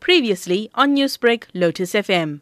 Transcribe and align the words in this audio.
Previously 0.00 0.70
on 0.74 0.96
Newsbreak, 0.96 1.44
Lotus 1.54 1.92
FM. 1.92 2.40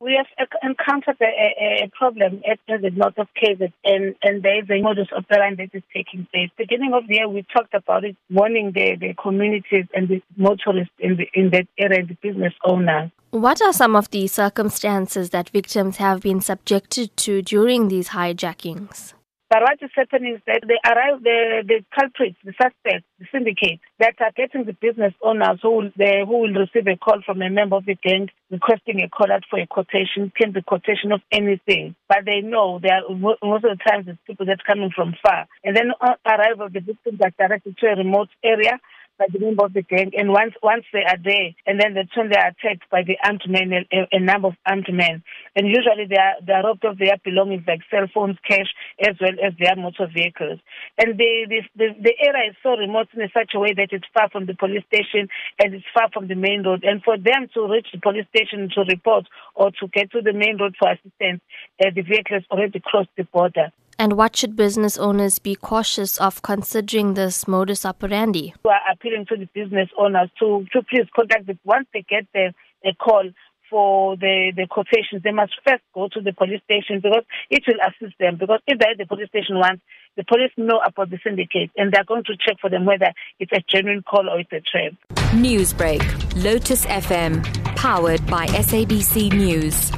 We 0.00 0.18
have 0.18 0.48
encountered 0.62 1.16
a, 1.20 1.24
a, 1.24 1.84
a 1.84 1.90
problem 1.96 2.42
at 2.50 2.58
the 2.66 2.90
north 2.90 3.18
of 3.18 3.28
KZN, 3.40 3.72
and, 3.84 4.14
and 4.22 4.42
there 4.42 4.62
is 4.62 4.70
a 4.70 4.82
modus 4.82 5.08
operandi 5.16 5.66
that 5.66 5.78
is 5.78 5.82
taking 5.94 6.26
place. 6.32 6.50
Beginning 6.56 6.92
of 6.92 7.06
the 7.06 7.14
year, 7.14 7.28
we 7.28 7.44
talked 7.54 7.74
about 7.74 8.04
it, 8.04 8.16
warning 8.30 8.72
the, 8.74 8.96
the 8.96 9.14
communities 9.14 9.86
and 9.94 10.08
the 10.08 10.22
motorists 10.36 10.92
in, 10.98 11.16
the, 11.16 11.28
in 11.34 11.50
that 11.50 11.66
area, 11.78 12.04
the 12.04 12.16
business 12.22 12.52
owners. 12.64 13.10
What 13.30 13.62
are 13.62 13.72
some 13.72 13.96
of 13.96 14.10
the 14.10 14.26
circumstances 14.26 15.30
that 15.30 15.50
victims 15.50 15.96
have 15.96 16.20
been 16.20 16.40
subjected 16.40 17.16
to 17.18 17.42
during 17.42 17.88
these 17.88 18.08
hijackings? 18.10 19.14
But 19.52 19.60
what 19.68 19.82
is 19.82 19.90
happening 19.94 20.36
is 20.36 20.40
that 20.46 20.64
they 20.66 20.80
arrive, 20.80 21.22
the, 21.22 21.60
the 21.68 21.84
culprits, 21.92 22.38
the 22.42 22.54
suspects, 22.56 23.04
the 23.20 23.26
syndicate 23.30 23.80
that 24.00 24.16
are 24.24 24.32
getting 24.34 24.64
the 24.64 24.72
business 24.72 25.12
owners 25.20 25.60
who 25.60 25.76
will, 25.76 25.90
they, 25.94 26.24
who 26.24 26.38
will 26.40 26.54
receive 26.56 26.88
a 26.88 26.96
call 26.96 27.20
from 27.20 27.42
a 27.42 27.50
member 27.50 27.76
of 27.76 27.84
the 27.84 27.94
gang 27.94 28.30
requesting 28.50 29.02
a 29.02 29.10
call 29.10 29.30
out 29.30 29.44
for 29.50 29.60
a 29.60 29.66
quotation, 29.66 30.32
can 30.34 30.52
be 30.52 30.62
quotation 30.62 31.12
of 31.12 31.20
anything. 31.30 31.94
But 32.08 32.24
they 32.24 32.40
know 32.40 32.80
they 32.80 32.88
are, 32.88 33.04
most 33.12 33.42
of 33.44 33.76
the 33.76 33.84
times 33.86 34.08
it's 34.08 34.16
people 34.26 34.46
that 34.46 34.64
are 34.64 34.72
coming 34.72 34.88
from 34.88 35.12
far. 35.22 35.46
And 35.62 35.76
then 35.76 35.92
arrival, 36.00 36.70
the 36.72 36.80
victims 36.80 37.20
are 37.20 37.36
directed 37.36 37.76
to 37.76 37.86
a 37.88 37.96
remote 37.96 38.30
area 38.42 38.80
by 39.18 39.26
the 39.32 39.38
member 39.38 39.64
of 39.64 39.72
the 39.72 39.82
gang. 39.82 40.12
And 40.16 40.30
once 40.30 40.54
once 40.62 40.84
they 40.92 41.04
are 41.04 41.18
there, 41.22 41.52
and 41.66 41.80
then 41.80 41.94
they 41.94 42.04
turn 42.14 42.30
they 42.30 42.36
are 42.36 42.52
attacked 42.52 42.88
by 42.90 43.02
the 43.02 43.16
armed 43.24 43.44
men, 43.48 43.72
a, 43.72 44.08
a 44.12 44.20
number 44.20 44.48
of 44.48 44.54
armed 44.66 44.88
men. 44.90 45.22
And 45.54 45.66
usually 45.66 46.06
they 46.08 46.16
are, 46.16 46.36
they 46.44 46.52
are 46.52 46.64
robbed 46.64 46.84
of 46.84 46.98
their 46.98 47.16
belongings 47.24 47.64
like 47.66 47.80
cell 47.90 48.06
phones, 48.12 48.38
cash, 48.46 48.72
as 49.00 49.16
well 49.20 49.36
as 49.44 49.52
their 49.58 49.76
motor 49.76 50.08
vehicles. 50.12 50.60
And 50.98 51.18
the, 51.18 51.46
the, 51.48 51.60
the, 51.76 51.88
the 52.00 52.14
area 52.24 52.50
is 52.50 52.56
so 52.62 52.76
remote 52.76 53.08
in 53.14 53.28
such 53.32 53.52
a 53.54 53.60
way 53.60 53.74
that 53.74 53.92
it's 53.92 54.08
far 54.14 54.30
from 54.30 54.46
the 54.46 54.54
police 54.54 54.84
station 54.88 55.28
and 55.62 55.74
it's 55.74 55.86
far 55.92 56.08
from 56.12 56.28
the 56.28 56.34
main 56.34 56.62
road. 56.64 56.84
And 56.84 57.02
for 57.02 57.16
them 57.16 57.48
to 57.54 57.68
reach 57.68 57.88
the 57.92 58.00
police 58.00 58.26
station 58.34 58.70
to 58.74 58.84
report 58.88 59.26
or 59.54 59.70
to 59.70 59.88
get 59.88 60.10
to 60.12 60.22
the 60.22 60.32
main 60.32 60.58
road 60.58 60.74
for 60.78 60.90
assistance, 60.90 61.42
uh, 61.80 61.90
the 61.94 62.02
vehicle 62.02 62.40
has 62.40 62.44
already 62.50 62.80
crossed 62.80 63.12
the 63.16 63.24
border. 63.24 63.72
And 63.98 64.14
what 64.14 64.36
should 64.36 64.56
business 64.56 64.98
owners 64.98 65.38
be 65.38 65.54
cautious 65.54 66.18
of 66.18 66.42
considering 66.42 67.14
this 67.14 67.46
modus 67.46 67.84
operandi? 67.84 68.54
We 68.64 68.70
are 68.70 68.92
appealing 68.92 69.26
to 69.26 69.36
the 69.36 69.48
business 69.54 69.88
owners 69.98 70.30
to, 70.40 70.66
to 70.72 70.82
please 70.82 71.06
contact 71.14 71.46
them 71.46 71.58
once 71.64 71.86
they 71.92 72.04
get 72.08 72.26
the, 72.32 72.52
the 72.82 72.94
call 72.98 73.30
for 73.72 74.16
the, 74.18 74.52
the 74.54 74.66
quotations, 74.68 75.22
they 75.24 75.32
must 75.32 75.54
first 75.66 75.82
go 75.94 76.06
to 76.12 76.20
the 76.20 76.34
police 76.34 76.60
station 76.64 77.00
because 77.02 77.24
it 77.48 77.64
will 77.66 77.80
assist 77.80 78.18
them. 78.20 78.36
Because 78.38 78.60
if 78.66 78.78
they're 78.78 78.90
at 78.90 78.98
the 78.98 79.06
police 79.06 79.28
station 79.28 79.58
once, 79.58 79.80
the 80.14 80.24
police 80.24 80.52
know 80.58 80.78
about 80.86 81.08
the 81.08 81.18
syndicate 81.24 81.70
and 81.74 81.90
they're 81.90 82.04
going 82.04 82.22
to 82.24 82.36
check 82.36 82.58
for 82.60 82.68
them 82.68 82.84
whether 82.84 83.12
it's 83.40 83.50
a 83.52 83.64
genuine 83.66 84.02
call 84.02 84.28
or 84.28 84.40
it's 84.40 84.52
a 84.52 84.60
trap. 84.60 84.92
Newsbreak, 85.32 86.02
Lotus 86.44 86.84
FM, 86.84 87.42
powered 87.74 88.24
by 88.26 88.46
SABC 88.48 89.32
News. 89.32 89.90